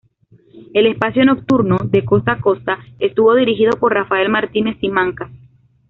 El 0.73 0.87
espacio 0.87 1.23
nocturno 1.25 1.77
"De 1.83 2.03
costa 2.03 2.31
a 2.31 2.41
costa" 2.41 2.79
estuvo 2.97 3.35
dirigido 3.35 3.73
por 3.73 3.93
Rafael 3.93 4.29
Martínez-Simancas. 4.29 5.29